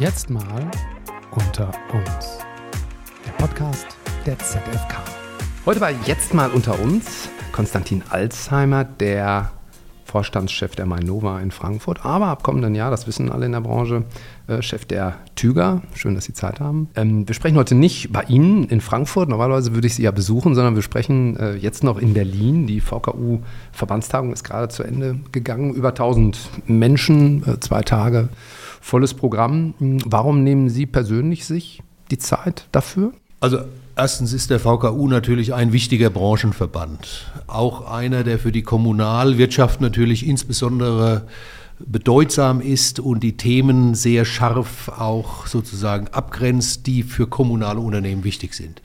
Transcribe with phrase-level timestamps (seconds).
[0.00, 0.70] Jetzt mal
[1.30, 2.38] unter uns.
[3.26, 3.86] Der Podcast
[4.24, 4.96] der ZFK.
[5.66, 9.50] Heute war jetzt mal unter uns Konstantin Alzheimer, der
[10.06, 14.04] Vorstandschef der Mainova in Frankfurt, aber ab kommenden Jahr, das wissen alle in der Branche,
[14.46, 15.82] äh, Chef der Tüger.
[15.94, 16.88] Schön, dass Sie Zeit haben.
[16.96, 20.54] Ähm, wir sprechen heute nicht bei Ihnen in Frankfurt, normalerweise würde ich Sie ja besuchen,
[20.54, 22.66] sondern wir sprechen äh, jetzt noch in Berlin.
[22.66, 25.74] Die VKU-Verbandstagung ist gerade zu Ende gegangen.
[25.74, 28.30] Über 1000 Menschen, äh, zwei Tage,
[28.80, 29.74] volles Programm.
[29.78, 33.12] Warum nehmen Sie persönlich sich die Zeit dafür?
[33.40, 33.58] Also
[34.00, 37.30] Erstens ist der VKU natürlich ein wichtiger Branchenverband.
[37.46, 41.26] Auch einer, der für die Kommunalwirtschaft natürlich insbesondere
[41.78, 48.54] bedeutsam ist und die Themen sehr scharf auch sozusagen abgrenzt, die für kommunale Unternehmen wichtig
[48.54, 48.80] sind.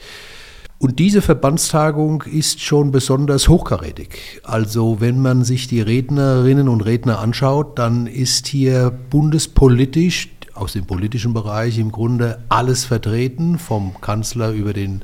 [0.78, 4.42] Und diese Verbandstagung ist schon besonders hochkarätig.
[4.44, 10.86] Also wenn man sich die Rednerinnen und Redner anschaut, dann ist hier bundespolitisch aus dem
[10.86, 15.02] politischen Bereich im Grunde alles vertreten, vom Kanzler über den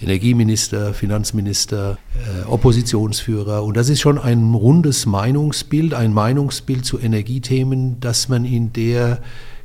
[0.00, 3.62] Energieminister, Finanzminister, äh, Oppositionsführer.
[3.62, 9.20] Und das ist schon ein rundes Meinungsbild, ein Meinungsbild zu Energiethemen, das man in der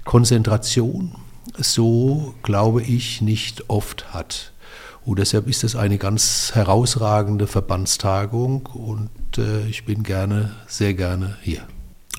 [0.06, 1.12] Konzentration
[1.58, 4.53] so, glaube ich, nicht oft hat.
[5.10, 11.36] Und deshalb ist es eine ganz herausragende Verbandstagung und äh, ich bin gerne, sehr gerne
[11.42, 11.64] hier.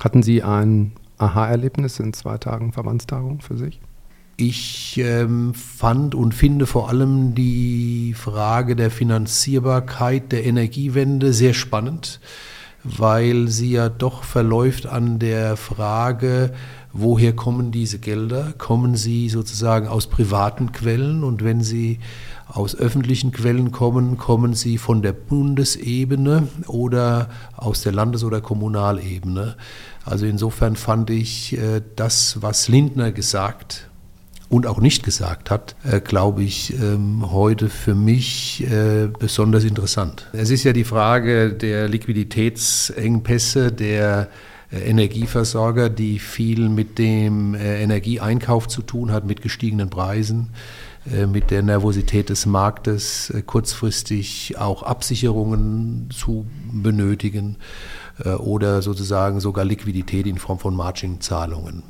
[0.01, 3.79] Hatten Sie ein Aha-Erlebnis in zwei Tagen Verbandstagung für sich?
[4.35, 12.19] Ich ähm, fand und finde vor allem die Frage der Finanzierbarkeit der Energiewende sehr spannend,
[12.83, 16.51] weil sie ja doch verläuft an der Frage,
[16.93, 18.53] woher kommen diese Gelder?
[18.57, 21.23] Kommen sie sozusagen aus privaten Quellen?
[21.23, 21.99] Und wenn sie
[22.47, 29.55] aus öffentlichen Quellen kommen, kommen sie von der Bundesebene oder aus der Landes- oder Kommunalebene.
[30.05, 33.87] Also insofern fand ich äh, das, was Lindner gesagt
[34.49, 40.27] und auch nicht gesagt hat, äh, glaube ich, ähm, heute für mich äh, besonders interessant.
[40.33, 44.27] Es ist ja die Frage der Liquiditätsengpässe der
[44.71, 50.49] Energieversorger, die viel mit dem Energieeinkauf zu tun hat, mit gestiegenen Preisen.
[51.09, 57.57] Äh, mit der Nervosität des Marktes äh, kurzfristig auch Absicherungen zu benötigen
[58.23, 61.81] äh, oder sozusagen sogar Liquidität in Form von Margin-Zahlungen.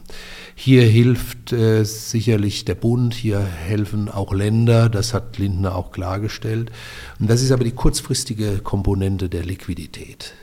[0.55, 6.71] Hier hilft äh, sicherlich der Bund, hier helfen auch Länder, das hat Lindner auch klargestellt.
[7.19, 10.33] Und das ist aber die kurzfristige Komponente der Liquidität.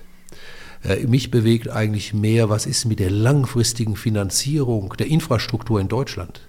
[0.82, 6.40] Äh, mich bewegt eigentlich mehr, was ist mit der langfristigen Finanzierung der Infrastruktur in Deutschland,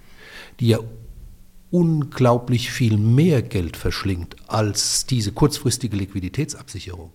[0.60, 0.78] die ja
[1.70, 7.12] unglaublich viel mehr Geld verschlingt als diese kurzfristige Liquiditätsabsicherung,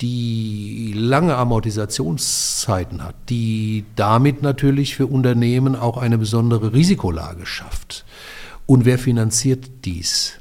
[0.00, 8.04] die lange Amortisationszeiten hat, die damit natürlich für Unternehmen auch eine besondere Risikolage schafft.
[8.66, 10.34] Und wer finanziert dies?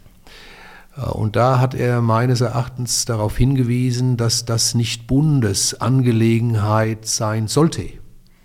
[0.97, 7.89] Äh, und da hat er meines Erachtens darauf hingewiesen, dass das nicht Bundesangelegenheit sein sollte,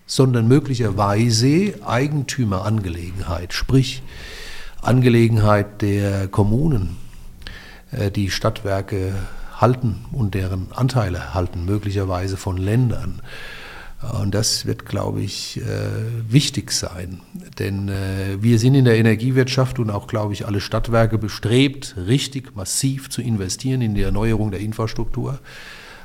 [0.07, 4.03] sondern möglicherweise Eigentümerangelegenheit, sprich
[4.81, 6.97] Angelegenheit der Kommunen,
[7.91, 9.15] äh, die Stadtwerke
[9.57, 13.23] halten und deren Anteile halten, möglicherweise von Ländern.
[14.11, 15.63] Und das wird, glaube ich, äh,
[16.29, 17.21] wichtig sein.
[17.61, 22.57] Denn äh, wir sind in der Energiewirtschaft und auch, glaube ich, alle Stadtwerke bestrebt, richtig
[22.57, 25.39] massiv zu investieren in die Erneuerung der Infrastruktur.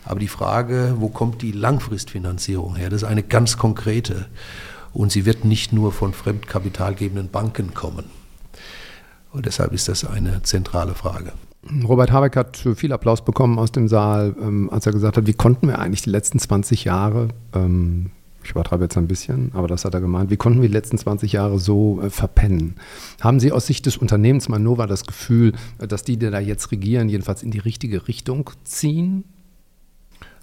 [0.05, 4.27] Aber die Frage, wo kommt die Langfristfinanzierung her, das ist eine ganz konkrete.
[4.93, 8.05] Und sie wird nicht nur von fremdkapitalgebenden Banken kommen.
[9.31, 11.33] Und deshalb ist das eine zentrale Frage.
[11.87, 15.33] Robert Habeck hat viel Applaus bekommen aus dem Saal, ähm, als er gesagt hat, wie
[15.33, 18.11] konnten wir eigentlich die letzten 20 Jahre, ähm,
[18.43, 20.97] ich übertreibe jetzt ein bisschen, aber das hat er gemeint, wie konnten wir die letzten
[20.97, 22.75] 20 Jahre so äh, verpennen?
[23.21, 27.09] Haben Sie aus Sicht des Unternehmens Manova das Gefühl, dass die, die da jetzt regieren,
[27.09, 29.25] jedenfalls in die richtige Richtung ziehen?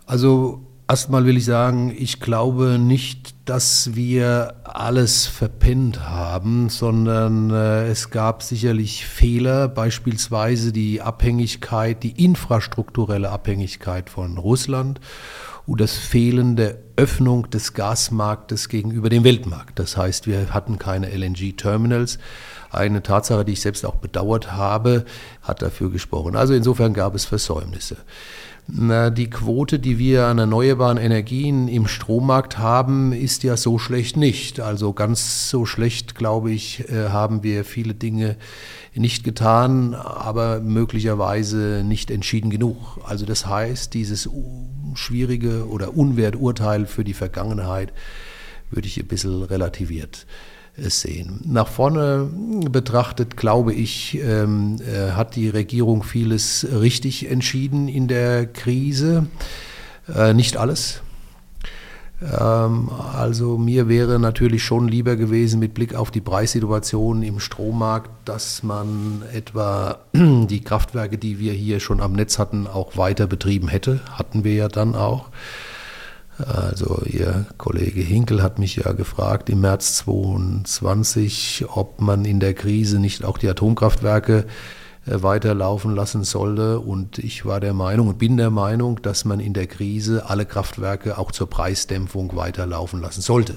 [0.07, 7.87] Also Erstmal will ich sagen, ich glaube nicht, dass wir alles verpennt haben, sondern äh,
[7.87, 15.01] es gab sicherlich Fehler, beispielsweise die Abhängigkeit, die infrastrukturelle Abhängigkeit von Russland
[15.67, 19.79] und das Fehlen der Öffnung des Gasmarktes gegenüber dem Weltmarkt.
[19.79, 22.19] Das heißt, wir hatten keine LNG-Terminals.
[22.71, 25.07] Eine Tatsache, die ich selbst auch bedauert habe,
[25.41, 26.37] hat dafür gesprochen.
[26.37, 27.97] Also insofern gab es Versäumnisse.
[28.67, 34.17] Na, die Quote, die wir an erneuerbaren Energien im Strommarkt haben, ist ja so schlecht
[34.17, 34.59] nicht.
[34.59, 38.37] Also ganz so schlecht, glaube ich, äh, haben wir viele Dinge
[38.95, 42.77] nicht getan, aber möglicherweise nicht entschieden genug.
[43.05, 44.31] Also das heißt, dieses
[44.95, 47.93] schwierige oder Unwerturteil für die Vergangenheit
[48.71, 50.27] würde ich ein bisschen relativiert
[50.77, 51.41] sehen.
[51.45, 52.29] Nach vorne
[52.71, 59.27] betrachtet, glaube ich, ähm, äh, hat die Regierung vieles richtig entschieden in der Krise.
[60.13, 61.01] Äh, nicht alles.
[62.23, 68.11] Ähm, also mir wäre natürlich schon lieber gewesen mit Blick auf die Preissituation im Strommarkt,
[68.25, 73.69] dass man etwa die Kraftwerke, die wir hier schon am Netz hatten, auch weiter betrieben
[73.69, 74.01] hätte.
[74.11, 75.29] Hatten wir ja dann auch.
[76.39, 82.55] Also Ihr Kollege Hinkel hat mich ja gefragt im März 2022, ob man in der
[82.55, 84.47] Krise nicht auch die Atomkraftwerke
[85.07, 86.81] äh, weiterlaufen lassen sollte.
[86.81, 90.45] Und ich war der Meinung und bin der Meinung, dass man in der Krise alle
[90.45, 93.55] Kraftwerke auch zur Preisdämpfung weiterlaufen lassen sollte.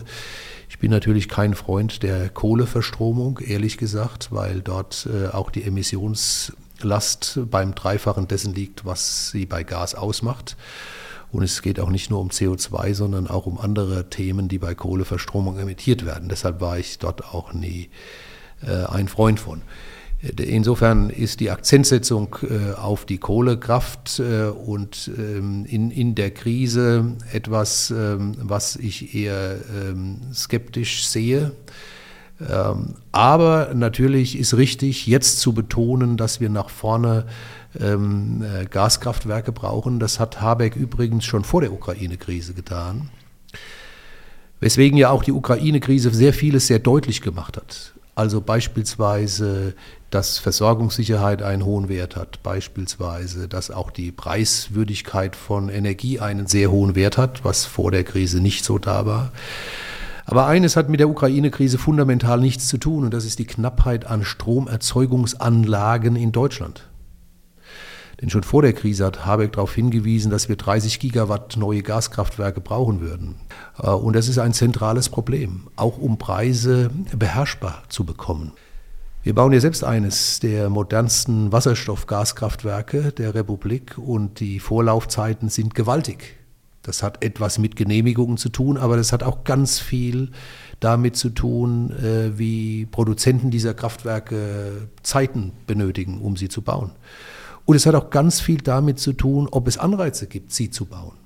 [0.69, 7.39] Ich bin natürlich kein Freund der Kohleverstromung, ehrlich gesagt, weil dort äh, auch die Emissionslast
[7.49, 10.57] beim Dreifachen dessen liegt, was sie bei Gas ausmacht.
[11.37, 14.73] Und es geht auch nicht nur um CO2, sondern auch um andere Themen, die bei
[14.73, 16.29] Kohleverstromung emittiert werden.
[16.29, 17.91] Deshalb war ich dort auch nie
[18.65, 19.61] äh, ein Freund von.
[20.35, 27.17] Insofern ist die Akzentsetzung äh, auf die Kohlekraft äh, und ähm, in, in der Krise
[27.31, 31.51] etwas, ähm, was ich eher ähm, skeptisch sehe.
[32.41, 37.27] Ähm, aber natürlich ist richtig, jetzt zu betonen, dass wir nach vorne
[37.79, 39.99] ähm, äh, Gaskraftwerke brauchen.
[39.99, 43.09] Das hat Habeck übrigens schon vor der Ukraine-Krise getan.
[44.59, 47.93] Weswegen ja auch die Ukraine-Krise sehr vieles sehr deutlich gemacht hat.
[48.15, 49.75] Also beispielsweise,
[50.09, 56.71] dass Versorgungssicherheit einen hohen Wert hat, beispielsweise, dass auch die Preiswürdigkeit von Energie einen sehr
[56.71, 59.31] hohen Wert hat, was vor der Krise nicht so da war.
[60.25, 64.07] Aber eines hat mit der Ukraine-Krise fundamental nichts zu tun und das ist die Knappheit
[64.07, 66.87] an Stromerzeugungsanlagen in Deutschland.
[68.21, 72.61] Denn schon vor der Krise hat Habeck darauf hingewiesen, dass wir 30 Gigawatt neue Gaskraftwerke
[72.61, 73.35] brauchen würden.
[73.81, 78.53] Äh, und das ist ein zentrales Problem, auch um Preise beherrschbar zu bekommen.
[79.23, 86.37] Wir bauen ja selbst eines der modernsten Wasserstoff-Gaskraftwerke der Republik und die Vorlaufzeiten sind gewaltig.
[86.81, 90.31] Das hat etwas mit Genehmigungen zu tun, aber das hat auch ganz viel
[90.79, 96.91] damit zu tun, äh, wie Produzenten dieser Kraftwerke Zeiten benötigen, um sie zu bauen.
[97.67, 100.85] Und es hat auch ganz viel damit zu tun, ob es Anreize gibt, sie zu
[100.85, 101.17] bauen.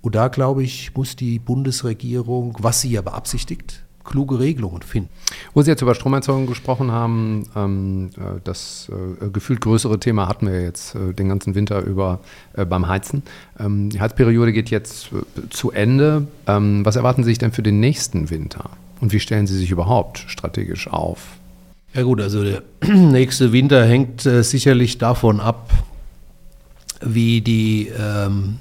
[0.00, 5.08] Und da, glaube ich, muss die Bundesregierung, was sie ja beabsichtigt, kluge Regelungen finden.
[5.54, 10.46] Wo Sie jetzt über Stromerzeugung gesprochen haben, ähm, äh, das äh, gefühlt größere Thema hatten
[10.46, 12.18] wir jetzt äh, den ganzen Winter über
[12.54, 13.22] beim Heizen.
[13.60, 15.10] Ähm, die Heizperiode geht jetzt
[15.50, 16.26] zu Ende.
[16.48, 18.70] Ähm, was erwarten Sie sich denn für den nächsten Winter?
[19.00, 21.38] Und wie stellen Sie sich überhaupt strategisch auf?
[21.94, 25.70] Ja gut, also der nächste Winter hängt äh, sicherlich davon ab,
[27.00, 28.58] wie die ähm,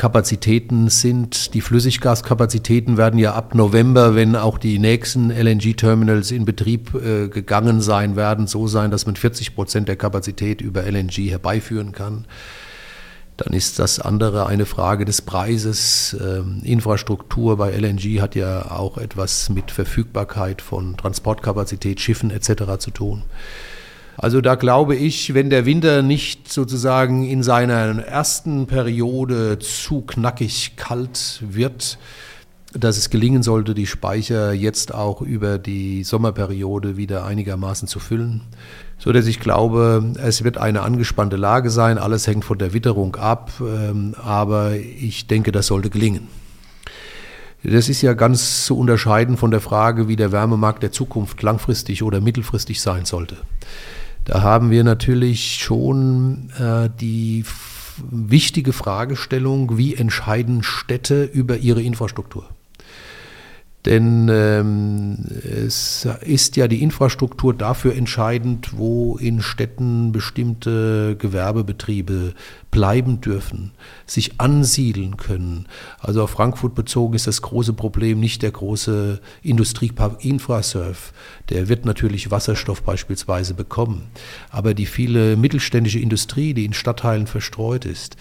[0.00, 1.52] Kapazitäten sind.
[1.52, 7.82] Die Flüssiggaskapazitäten werden ja ab November, wenn auch die nächsten LNG-Terminals in Betrieb äh, gegangen
[7.82, 12.24] sein werden, so sein, dass man 40 Prozent der Kapazität über LNG herbeiführen kann.
[13.40, 16.14] Dann ist das andere eine Frage des Preises.
[16.20, 22.78] Ähm, Infrastruktur bei LNG hat ja auch etwas mit Verfügbarkeit von Transportkapazität, Schiffen etc.
[22.78, 23.22] zu tun.
[24.18, 30.76] Also da glaube ich, wenn der Winter nicht sozusagen in seiner ersten Periode zu knackig
[30.76, 31.96] kalt wird,
[32.72, 38.42] dass es gelingen sollte, die Speicher jetzt auch über die Sommerperiode wieder einigermaßen zu füllen
[39.00, 41.96] so dass ich glaube, es wird eine angespannte Lage sein.
[41.96, 46.28] Alles hängt von der Witterung ab, ähm, aber ich denke, das sollte gelingen.
[47.64, 52.02] Das ist ja ganz zu unterscheiden von der Frage, wie der Wärmemarkt der Zukunft langfristig
[52.02, 53.36] oder mittelfristig sein sollte.
[54.24, 57.44] Da haben wir natürlich schon äh, die
[58.10, 62.44] wichtige Fragestellung, wie entscheiden Städte über ihre Infrastruktur.
[63.86, 72.34] Denn ähm, es ist ja die Infrastruktur dafür entscheidend, wo in Städten bestimmte Gewerbebetriebe
[72.70, 73.72] bleiben dürfen,
[74.06, 75.66] sich ansiedeln können.
[75.98, 81.12] Also auf Frankfurt bezogen ist das große Problem nicht der große Industriepark Infrasurf.
[81.48, 84.08] Der wird natürlich Wasserstoff beispielsweise bekommen.
[84.50, 88.16] Aber die viele mittelständische Industrie, die in Stadtteilen verstreut ist,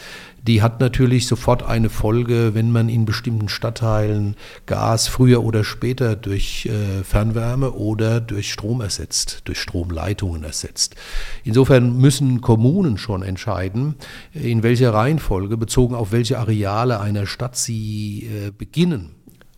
[0.49, 6.15] die hat natürlich sofort eine Folge, wenn man in bestimmten Stadtteilen Gas früher oder später
[6.15, 10.95] durch äh, Fernwärme oder durch Strom ersetzt, durch Stromleitungen ersetzt.
[11.43, 13.95] Insofern müssen Kommunen schon entscheiden,
[14.43, 19.11] in welcher Reihenfolge, bezogen auf welche Areale einer Stadt sie äh, beginnen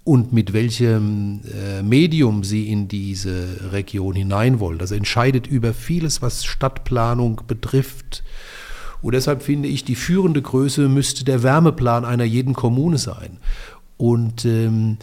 [0.04, 4.80] und mit welchem äh, Medium sie in diese Region hinein wollen.
[4.80, 8.24] Das entscheidet über vieles, was Stadtplanung betrifft
[9.02, 13.40] und deshalb finde ich, die führende Größe müsste der Wärmeplan einer jeden Kommune sein.
[13.98, 14.98] Und ähm,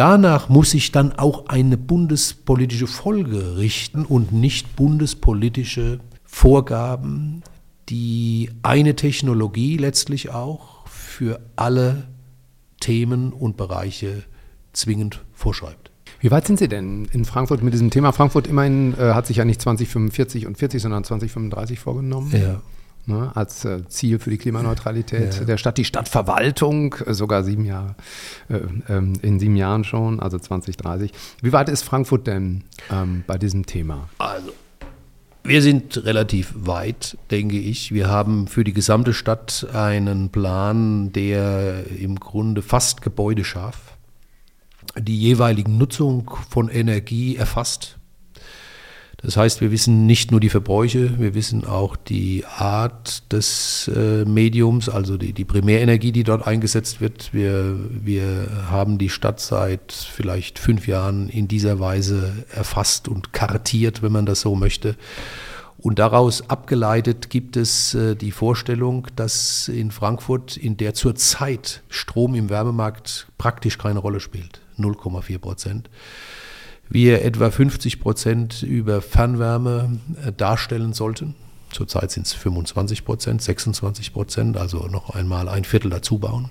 [0.00, 7.42] Danach muss sich dann auch eine bundespolitische Folge richten und nicht bundespolitische Vorgaben,
[7.90, 12.08] die eine Technologie letztlich auch für alle
[12.80, 14.22] Themen und Bereiche
[14.72, 15.90] zwingend vorschreibt.
[16.20, 18.12] Wie weit sind Sie denn in Frankfurt mit diesem Thema?
[18.12, 22.30] Frankfurt immerhin äh, hat sich ja nicht 2045 und 40, sondern 2035 vorgenommen.
[22.32, 22.60] Ja.
[23.06, 25.44] Ne, als äh, Ziel für die Klimaneutralität ja.
[25.44, 25.78] der Stadt.
[25.78, 27.96] Die Stadtverwaltung äh, sogar sieben Jahre,
[28.50, 28.58] äh,
[28.90, 31.10] ähm, in sieben Jahren schon, also 2030.
[31.40, 34.10] Wie weit ist Frankfurt denn ähm, bei diesem Thema?
[34.18, 34.52] Also,
[35.42, 37.92] wir sind relativ weit, denke ich.
[37.92, 43.96] Wir haben für die gesamte Stadt einen Plan, der im Grunde fast gebäudescharf
[44.98, 47.99] die jeweiligen Nutzung von Energie erfasst.
[49.22, 54.24] Das heißt, wir wissen nicht nur die Verbräuche, wir wissen auch die Art des äh,
[54.24, 57.34] Mediums, also die, die Primärenergie, die dort eingesetzt wird.
[57.34, 64.02] Wir, wir haben die Stadt seit vielleicht fünf Jahren in dieser Weise erfasst und kartiert,
[64.02, 64.96] wenn man das so möchte.
[65.82, 72.34] Und daraus abgeleitet gibt es äh, die Vorstellung, dass in Frankfurt, in der zurzeit Strom
[72.34, 75.90] im Wärmemarkt praktisch keine Rolle spielt, 0,4 Prozent,
[76.90, 81.34] wir etwa 50 Prozent über Fernwärme äh, darstellen sollten.
[81.72, 86.50] Zurzeit sind es 25 Prozent, 26 Prozent, also noch einmal ein Viertel dazu bauen.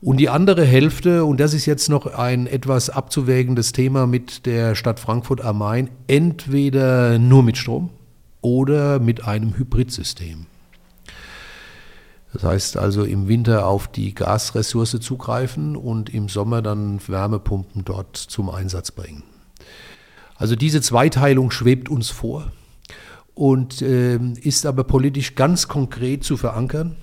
[0.00, 4.74] Und die andere Hälfte, und das ist jetzt noch ein etwas abzuwägendes Thema mit der
[4.74, 7.90] Stadt Frankfurt am Main, entweder nur mit Strom
[8.40, 10.46] oder mit einem Hybridsystem.
[12.32, 18.16] Das heißt also im Winter auf die Gasressource zugreifen und im Sommer dann Wärmepumpen dort
[18.16, 19.24] zum Einsatz bringen.
[20.40, 22.50] Also diese Zweiteilung schwebt uns vor
[23.34, 26.96] und äh, ist aber politisch ganz konkret zu verankern,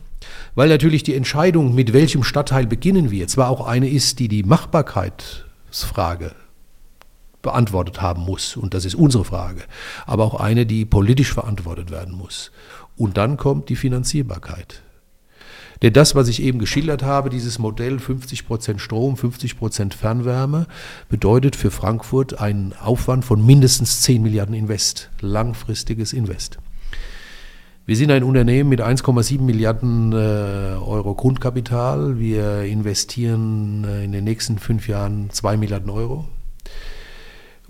[0.56, 4.42] weil natürlich die Entscheidung, mit welchem Stadtteil beginnen wir, zwar auch eine ist, die die
[4.42, 6.32] Machbarkeitsfrage
[7.44, 9.62] beantwortet haben muss, und das ist unsere Frage,
[10.08, 12.52] aber auch eine, die politisch verantwortet werden muss.
[12.98, 14.82] Und dann kommt die Finanzierbarkeit.
[15.82, 20.68] Denn das, was ich eben geschildert habe, dieses Modell 50% Strom, 50% Fernwärme,
[21.10, 26.58] bedeutet für Frankfurt einen Aufwand von mindestens 10 Milliarden Invest, langfristiges Invest.
[27.86, 32.20] Wir sind ein Unternehmen mit 1,7 Milliarden äh, Euro Grundkapital.
[32.20, 36.26] Wir investieren äh, in den nächsten fünf Jahren 2 Milliarden Euro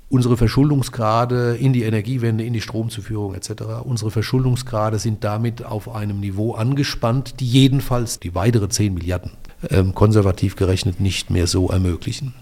[0.09, 6.19] unsere Verschuldungsgrade in die Energiewende, in die Stromzuführung etc., unsere Verschuldungsgrade sind damit auf einem
[6.19, 9.31] Niveau angespannt, die jedenfalls die weitere 10 Milliarden
[9.69, 12.33] ähm, konservativ gerechnet nicht mehr so ermöglichen.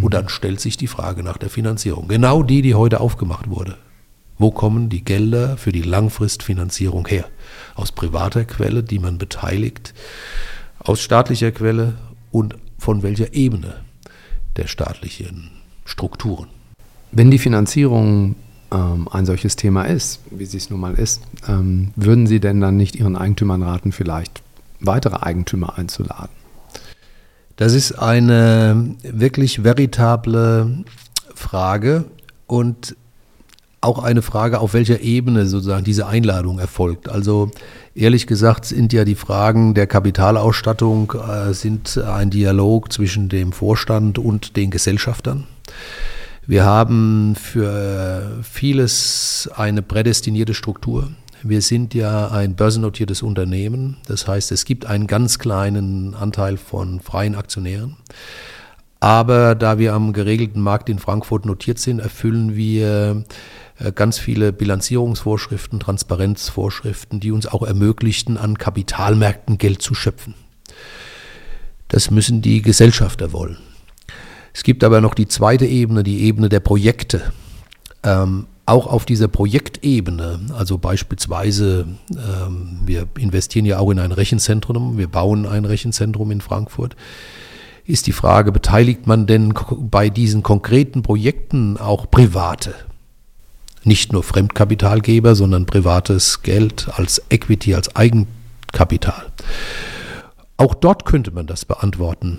[0.00, 2.08] Und dann stellt sich die Frage nach der Finanzierung.
[2.08, 3.76] Genau die, die heute aufgemacht wurde.
[4.38, 7.26] Wo kommen die Gelder für die Langfristfinanzierung her?
[7.76, 9.94] Aus privater Quelle, die man beteiligt,
[10.80, 11.94] aus staatlicher Quelle
[12.32, 13.76] und von welcher Ebene
[14.56, 15.52] der staatlichen
[15.84, 16.48] Strukturen?
[17.16, 18.34] Wenn die Finanzierung
[18.72, 22.60] ähm, ein solches Thema ist, wie sie es nun mal ist, ähm, würden Sie denn
[22.60, 24.42] dann nicht Ihren Eigentümern raten, vielleicht
[24.80, 26.30] weitere Eigentümer einzuladen?
[27.54, 30.84] Das ist eine wirklich veritable
[31.36, 32.06] Frage
[32.48, 32.96] und
[33.80, 37.08] auch eine Frage, auf welcher Ebene sozusagen diese Einladung erfolgt.
[37.08, 37.52] Also
[37.94, 44.18] ehrlich gesagt sind ja die Fragen der Kapitalausstattung äh, sind ein Dialog zwischen dem Vorstand
[44.18, 45.46] und den Gesellschaftern.
[46.46, 51.10] Wir haben für vieles eine prädestinierte Struktur.
[51.42, 53.96] Wir sind ja ein börsennotiertes Unternehmen.
[54.06, 57.96] Das heißt, es gibt einen ganz kleinen Anteil von freien Aktionären.
[59.00, 63.24] Aber da wir am geregelten Markt in Frankfurt notiert sind, erfüllen wir
[63.78, 70.34] äh, ganz viele Bilanzierungsvorschriften, Transparenzvorschriften, die uns auch ermöglichten, an Kapitalmärkten Geld zu schöpfen.
[71.88, 73.58] Das müssen die Gesellschafter wollen.
[74.54, 77.32] Es gibt aber noch die zweite Ebene, die Ebene der Projekte.
[78.04, 84.96] Ähm, auch auf dieser Projektebene, also beispielsweise, ähm, wir investieren ja auch in ein Rechenzentrum,
[84.96, 86.96] wir bauen ein Rechenzentrum in Frankfurt,
[87.84, 92.74] ist die Frage, beteiligt man denn bei diesen konkreten Projekten auch Private?
[93.82, 99.26] Nicht nur Fremdkapitalgeber, sondern privates Geld als Equity, als Eigenkapital.
[100.56, 102.38] Auch dort könnte man das beantworten.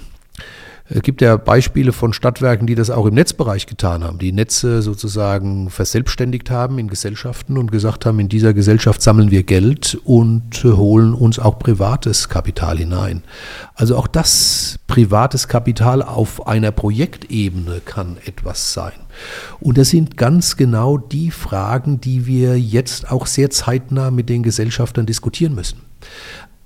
[0.87, 4.83] Es gibt ja Beispiele von Stadtwerken, die das auch im Netzbereich getan haben, die Netze
[4.83, 10.63] sozusagen verselbstständigt haben in Gesellschaften und gesagt haben, in dieser Gesellschaft sammeln wir Geld und
[10.63, 13.23] holen uns auch privates Kapital hinein.
[13.73, 18.93] Also auch das privates Kapital auf einer Projektebene kann etwas sein.
[19.59, 24.43] Und das sind ganz genau die Fragen, die wir jetzt auch sehr zeitnah mit den
[24.43, 25.79] Gesellschaftern diskutieren müssen.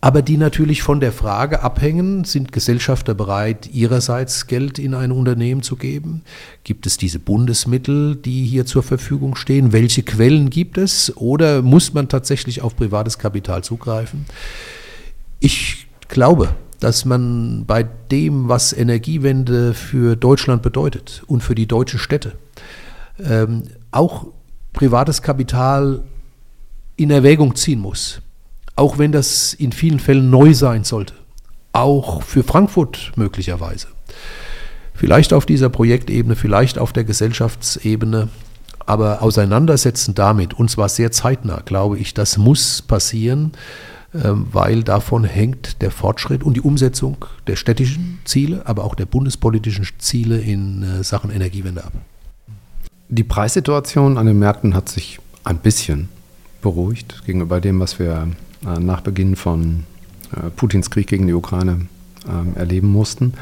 [0.02, 5.62] Aber die natürlich von der Frage abhängen, sind Gesellschafter bereit, ihrerseits Geld in ein Unternehmen
[5.62, 6.24] zu geben?
[6.64, 9.74] Gibt es diese Bundesmittel, die hier zur Verfügung stehen?
[9.74, 11.16] Welche Quellen gibt es?
[11.18, 14.26] Oder muss man tatsächlich auf privates Kapital zugreifen?
[15.42, 22.00] Ich glaube, dass man bei dem, was Energiewende für Deutschland bedeutet und für die deutschen
[22.00, 22.34] Städte,
[23.22, 24.28] ähm, auch
[24.72, 26.04] privates Kapital
[26.96, 28.22] in Erwägung ziehen muss
[28.80, 31.14] auch wenn das in vielen Fällen neu sein sollte,
[31.74, 33.88] auch für Frankfurt möglicherweise.
[34.94, 38.30] Vielleicht auf dieser Projektebene, vielleicht auf der Gesellschaftsebene,
[38.86, 43.52] aber auseinandersetzen damit, und zwar sehr zeitnah, glaube ich, das muss passieren,
[44.16, 49.06] ähm, weil davon hängt der Fortschritt und die Umsetzung der städtischen Ziele, aber auch der
[49.06, 51.94] bundespolitischen Ziele in äh, Sachen Energiewende ab.
[53.10, 56.08] Die Preissituation an den Märkten hat sich ein bisschen
[56.62, 58.30] beruhigt gegenüber dem, was wir
[58.62, 59.86] nach Beginn von
[60.36, 61.88] äh, Putins Krieg gegen die Ukraine
[62.28, 63.34] ähm, erleben mussten.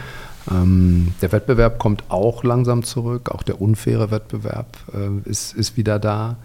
[0.49, 5.99] Ähm, der Wettbewerb kommt auch langsam zurück, auch der unfaire Wettbewerb äh, ist, ist wieder
[5.99, 6.37] da.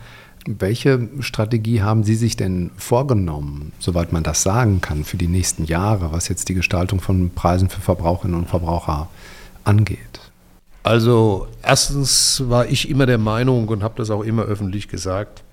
[0.44, 5.64] Welche Strategie haben Sie sich denn vorgenommen, soweit man das sagen kann, für die nächsten
[5.64, 9.08] Jahre, was jetzt die Gestaltung von Preisen für Verbraucherinnen und Verbraucher
[9.62, 9.98] angeht?
[10.82, 15.44] Also erstens war ich immer der Meinung und habe das auch immer öffentlich gesagt,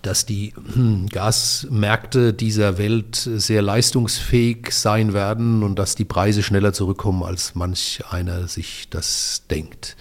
[0.00, 6.72] dass die hm, Gasmärkte dieser Welt sehr leistungsfähig sein werden und dass die Preise schneller
[6.72, 9.96] zurückkommen, als manch einer sich das denkt.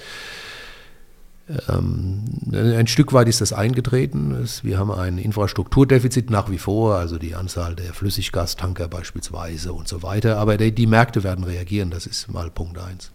[1.69, 4.47] Ähm, ein Stück weit ist das eingetreten.
[4.63, 10.01] Wir haben ein Infrastrukturdefizit nach wie vor, also die Anzahl der Flüssiggastanker beispielsweise und so
[10.01, 10.37] weiter.
[10.37, 13.11] Aber die Märkte werden reagieren, das ist mal Punkt eins.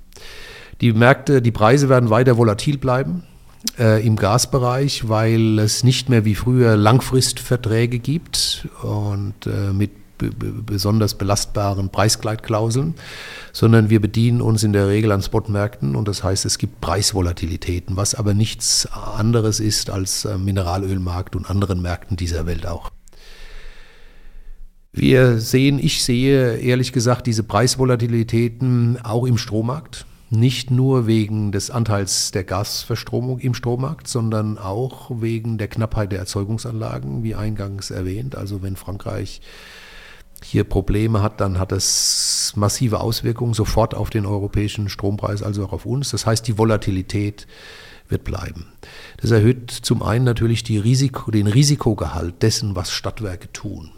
[0.81, 3.25] Die Märkte, die Preise werden weiter volatil bleiben
[3.79, 11.15] äh, im Gasbereich, weil es nicht mehr wie früher Langfristverträge gibt und äh, mit besonders
[11.15, 12.95] belastbaren Preisgleitklauseln,
[13.53, 17.97] sondern wir bedienen uns in der Regel an Spotmärkten und das heißt, es gibt Preisvolatilitäten,
[17.97, 22.91] was aber nichts anderes ist als äh, Mineralölmarkt und anderen Märkten dieser Welt auch.
[24.93, 31.71] Wir sehen, ich sehe ehrlich gesagt diese Preisvolatilitäten auch im Strommarkt nicht nur wegen des
[31.71, 38.35] Anteils der Gasverstromung im Strommarkt, sondern auch wegen der Knappheit der Erzeugungsanlagen, wie eingangs erwähnt.
[38.35, 39.41] Also wenn Frankreich
[40.43, 45.73] hier Probleme hat, dann hat es massive Auswirkungen sofort auf den europäischen Strompreis, also auch
[45.73, 46.11] auf uns.
[46.11, 47.47] Das heißt, die Volatilität
[48.09, 48.67] wird bleiben.
[49.21, 53.91] Das erhöht zum einen natürlich Risiko, den Risikogehalt dessen, was Stadtwerke tun.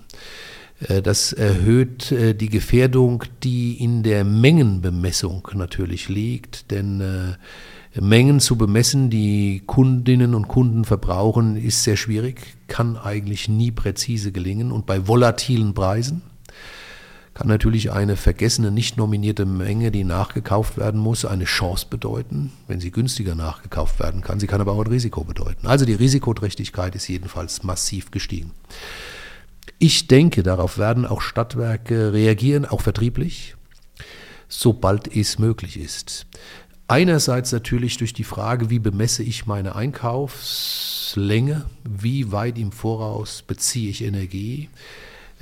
[0.81, 8.39] Äh, das erhöht äh, die Gefährdung, die in der Mengenbemessung natürlich liegt, denn äh, Mengen
[8.39, 14.71] zu bemessen, die Kundinnen und Kunden verbrauchen, ist sehr schwierig, kann eigentlich nie präzise gelingen
[14.71, 16.23] und bei volatilen Preisen
[17.35, 22.81] kann natürlich eine vergessene, nicht nominierte Menge, die nachgekauft werden muss, eine Chance bedeuten, wenn
[22.81, 24.41] sie günstiger nachgekauft werden kann.
[24.41, 25.69] Sie kann aber auch ein Risiko bedeuten.
[25.69, 28.51] Also die Risikoträchtigkeit ist jedenfalls massiv gestiegen.
[29.81, 33.55] Ich denke, darauf werden auch Stadtwerke reagieren, auch vertrieblich,
[34.49, 36.27] sobald es möglich ist.
[36.89, 43.91] Einerseits natürlich durch die Frage, wie bemesse ich meine Einkaufslänge, wie weit im Voraus beziehe
[43.91, 44.69] ich Energie.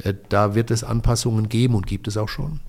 [0.02, 2.60] Äh, da wird es Anpassungen geben und gibt es auch schon.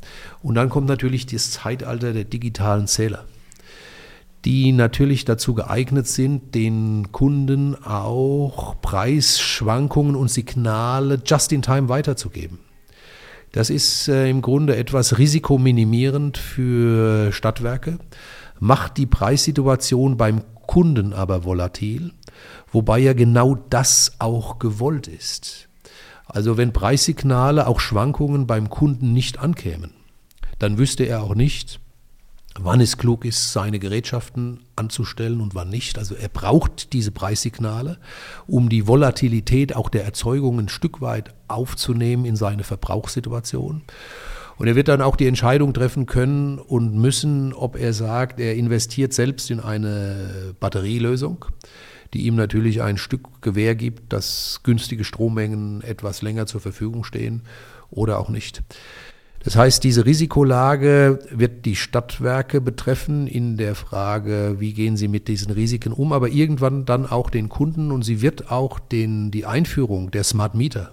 [0.42, 3.26] Und dann kommt natürlich das Zeitalter der digitalen Zähler
[4.48, 12.60] die natürlich dazu geeignet sind, den Kunden auch Preisschwankungen und Signale just in time weiterzugeben.
[13.52, 18.00] Das ist äh, im Grunde etwas risikominimierend für Stadtwerke,
[18.58, 22.14] macht die Preissituation beim Kunden aber volatil,
[22.72, 25.68] wobei ja genau das auch gewollt ist.
[26.26, 29.92] Also wenn Preissignale, auch Schwankungen beim Kunden nicht ankämen,
[30.58, 31.82] dann wüsste er auch nicht,
[32.60, 35.98] wann es klug ist, seine Gerätschaften anzustellen und wann nicht.
[35.98, 37.98] Also er braucht diese Preissignale,
[38.48, 43.84] um die Volatilität auch der Erzeugung ein Stück weit aufzunehmen in seine Verbrauchssituation.
[44.58, 48.56] Und er wird dann auch die Entscheidung treffen können und müssen, ob er sagt, er
[48.56, 51.46] investiert selbst in eine Batterielösung,
[52.14, 57.44] die ihm natürlich ein Stück Gewähr gibt, dass günstige Strommengen etwas länger zur Verfügung stehen
[57.92, 58.64] oder auch nicht.
[59.44, 65.28] Das heißt, diese Risikolage wird die Stadtwerke betreffen in der Frage, wie gehen sie mit
[65.28, 69.46] diesen Risiken um, aber irgendwann dann auch den Kunden und sie wird auch den, die
[69.46, 70.92] Einführung der Smart Meter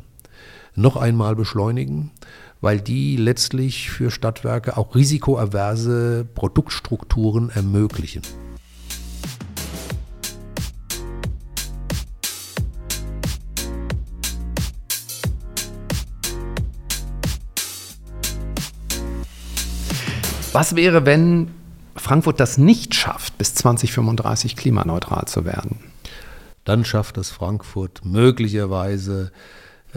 [0.77, 2.11] noch einmal beschleunigen,
[2.61, 8.23] weil die letztlich für Stadtwerke auch risikoaverse Produktstrukturen ermöglichen.
[20.55, 21.49] Was wäre, wenn
[21.97, 25.81] Frankfurt das nicht schafft, bis 2035 klimaneutral zu werden?
[26.65, 29.33] Dann schafft es Frankfurt möglicherweise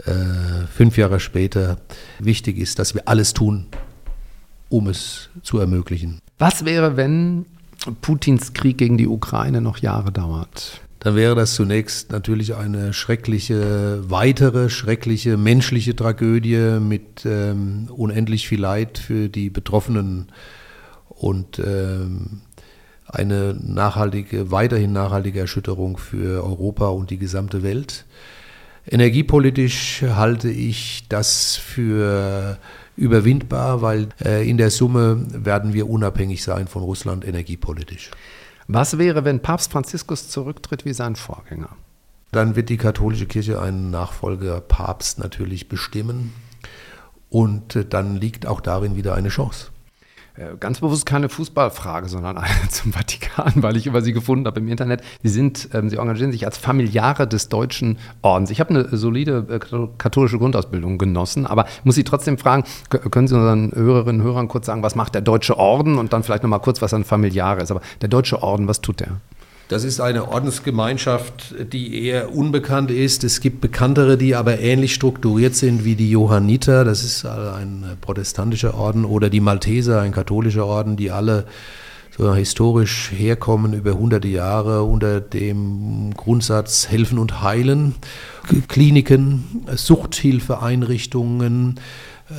[0.04, 1.78] äh, fünf Jahre später.
[2.18, 3.66] Wichtig ist, dass wir alles tun,
[4.68, 6.18] um es zu ermöglichen.
[6.38, 7.46] Was wäre, wenn
[8.00, 10.80] Putins Krieg gegen die Ukraine noch Jahre dauert?
[11.08, 18.60] Dann wäre das zunächst natürlich eine schreckliche, weitere schreckliche menschliche Tragödie mit ähm, unendlich viel
[18.60, 20.30] Leid für die Betroffenen
[21.08, 22.42] und ähm,
[23.06, 28.04] eine nachhaltige, weiterhin nachhaltige Erschütterung für Europa und die gesamte Welt.
[28.86, 32.58] Energiepolitisch halte ich das für
[32.96, 38.10] überwindbar, weil äh, in der Summe werden wir unabhängig sein von Russland energiepolitisch.
[38.70, 41.70] Was wäre, wenn Papst Franziskus zurücktritt wie sein Vorgänger?
[42.32, 46.34] Dann wird die katholische Kirche einen Nachfolger Papst natürlich bestimmen
[47.30, 49.68] und äh, dann liegt auch darin wieder eine Chance.
[50.38, 54.60] Äh, ganz bewusst keine Fußballfrage, sondern eine zum Vatikan, weil ich über Sie gefunden habe
[54.60, 55.02] im Internet.
[55.22, 58.50] Sie sind, ähm, Sie engagieren sich als Familiare des Deutschen Ordens.
[58.50, 63.34] Ich habe eine solide äh, katholische Grundausbildung genossen, aber muss Sie trotzdem fragen, können Sie
[63.34, 66.60] unseren Hörerinnen und Hörern kurz sagen, was macht der Deutsche Orden und dann vielleicht nochmal
[66.60, 67.70] kurz, was ein Familiare ist.
[67.70, 69.20] Aber der Deutsche Orden, was tut der?
[69.68, 73.22] Das ist eine Ordensgemeinschaft, die eher unbekannt ist.
[73.22, 76.86] Es gibt bekanntere, die aber ähnlich strukturiert sind wie die Johanniter.
[76.86, 81.44] Das ist ein protestantischer Orden oder die Malteser, ein katholischer Orden, die alle
[82.16, 87.94] so historisch herkommen über hunderte Jahre unter dem Grundsatz Helfen und Heilen.
[88.68, 91.78] Kliniken, Suchthilfeeinrichtungen,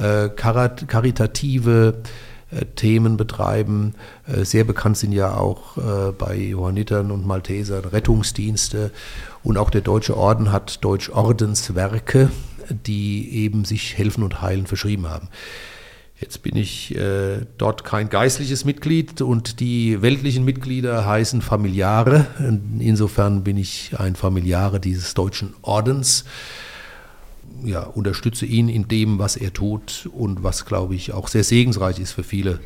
[0.02, 2.02] äh, karitative
[2.76, 3.94] Themen betreiben.
[4.28, 8.92] Äh, sehr bekannt sind ja auch äh, bei Johannitern und Maltesern Rettungsdienste.
[9.44, 12.30] Und auch der Deutsche Orden hat Deutschordenswerke,
[12.70, 15.30] die eben sich helfen und heilen verschrieben haben.
[16.20, 22.28] Jetzt bin ich äh, dort kein geistliches Mitglied und die weltlichen Mitglieder heißen Familiare.
[22.80, 26.26] Insofern bin ich ein Familiare dieses deutschen Ordens
[27.64, 32.00] ja, unterstütze ihn in dem, was er tut und was, glaube ich, auch sehr segensreich
[32.00, 32.60] ist für viele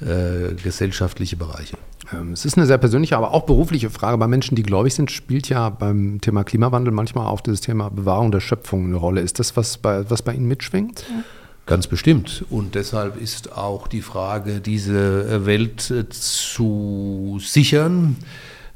[0.00, 1.76] äh, gesellschaftliche Bereiche.
[2.12, 4.18] Ähm, es ist eine sehr persönliche, aber auch berufliche Frage.
[4.18, 8.32] Bei Menschen, die gläubig sind, spielt ja beim Thema Klimawandel manchmal auch das Thema Bewahrung
[8.32, 9.20] der Schöpfung eine Rolle.
[9.20, 11.04] Ist das, was bei, was bei Ihnen mitschwingt?
[11.66, 12.44] Ganz bestimmt.
[12.50, 18.16] Und deshalb ist auch die Frage, diese Welt äh, zu sichern,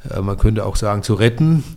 [0.09, 1.72] äh, man könnte auch sagen, zu retten, äh,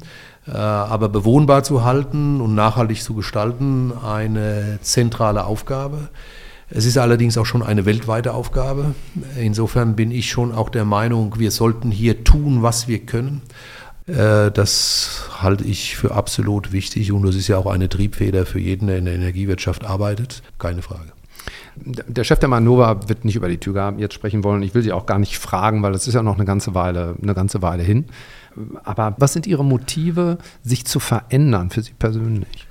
[0.54, 6.10] aber bewohnbar zu halten und nachhaltig zu gestalten, eine zentrale Aufgabe.
[6.72, 8.94] Es ist allerdings auch schon eine weltweite Aufgabe.
[9.40, 13.42] Insofern bin ich schon auch der Meinung, wir sollten hier tun, was wir können.
[14.06, 18.60] Äh, das halte ich für absolut wichtig und das ist ja auch eine Triebfeder für
[18.60, 20.44] jeden, der in der Energiewirtschaft arbeitet.
[20.60, 21.12] Keine Frage.
[21.76, 24.62] Der Chef der Manova wird nicht über die Tüger jetzt sprechen wollen.
[24.62, 27.16] Ich will Sie auch gar nicht fragen, weil das ist ja noch eine ganze Weile,
[27.22, 28.06] eine ganze Weile hin.
[28.84, 32.68] Aber was sind Ihre Motive, sich zu verändern für Sie persönlich?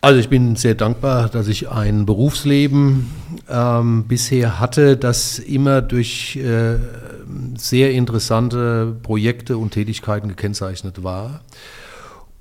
[0.00, 3.10] Also ich bin sehr dankbar, dass ich ein Berufsleben
[3.48, 6.76] ähm, bisher hatte, das immer durch äh,
[7.56, 11.40] sehr interessante Projekte und Tätigkeiten gekennzeichnet war.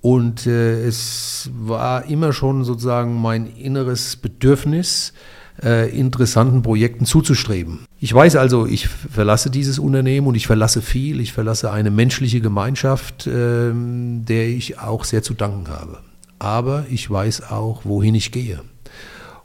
[0.02, 5.14] Und äh, es war immer schon sozusagen mein inneres Bedürfnis,
[5.64, 7.86] äh, interessanten Projekten zuzustreben.
[8.00, 11.20] Ich weiß also, ich verlasse dieses Unternehmen und ich verlasse viel.
[11.20, 16.00] Ich verlasse eine menschliche Gemeinschaft, äh, der ich auch sehr zu danken habe.
[16.40, 18.62] Aber ich weiß auch, wohin ich gehe.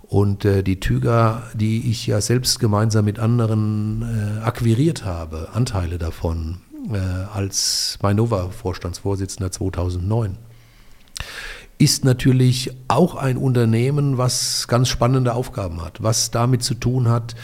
[0.02, 5.96] Und äh, die Tüger, die ich ja selbst gemeinsam mit anderen äh, akquiriert habe, Anteile
[5.96, 6.58] davon,
[6.92, 6.98] äh,
[7.32, 10.36] als Mainova-Vorstandsvorsitzender 2009,
[11.82, 17.34] ist natürlich auch ein Unternehmen, was ganz spannende Aufgaben hat, was damit zu tun hat,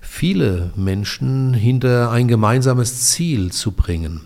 [0.00, 4.22] viele Menschen hinter ein gemeinsames Ziel zu bringen,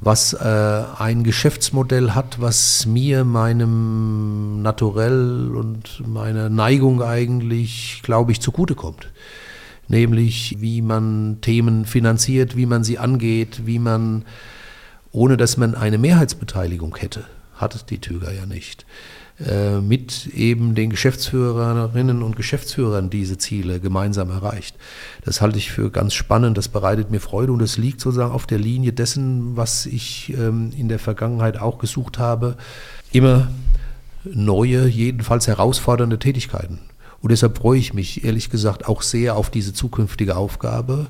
[0.00, 8.40] was äh, ein Geschäftsmodell hat, was mir, meinem Naturell und meiner Neigung eigentlich, glaube ich,
[8.40, 9.12] zugutekommt.
[9.86, 14.24] Nämlich, wie man Themen finanziert, wie man sie angeht, wie man,
[15.12, 17.24] ohne dass man eine Mehrheitsbeteiligung hätte,
[17.60, 18.86] hat die Tüger ja nicht,
[19.46, 24.76] äh, mit eben den Geschäftsführerinnen und Geschäftsführern diese Ziele gemeinsam erreicht.
[25.24, 28.46] Das halte ich für ganz spannend, das bereitet mir Freude und es liegt sozusagen auf
[28.46, 32.56] der Linie dessen, was ich ähm, in der Vergangenheit auch gesucht habe,
[33.12, 33.48] immer
[34.24, 36.80] neue, jedenfalls herausfordernde Tätigkeiten.
[37.22, 41.08] Und deshalb freue ich mich ehrlich gesagt auch sehr auf diese zukünftige Aufgabe.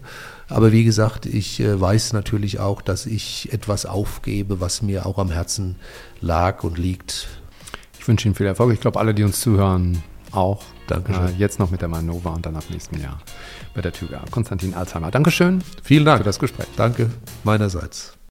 [0.48, 5.18] Aber wie gesagt, ich äh, weiß natürlich auch, dass ich etwas aufgebe, was mir auch
[5.18, 5.76] am Herzen
[6.20, 7.28] lag und liegt.
[7.98, 8.72] Ich wünsche Ihnen viel Erfolg.
[8.74, 11.28] Ich glaube, alle, die uns zuhören, auch Dankeschön.
[11.28, 13.20] Äh, jetzt noch mit der Manova und dann ab nächstem Jahr
[13.74, 14.22] bei der Tüger.
[14.30, 15.62] Konstantin Alzheimer, Dankeschön.
[15.82, 16.66] Vielen Dank für das Gespräch.
[16.76, 17.10] Danke
[17.44, 18.19] meinerseits.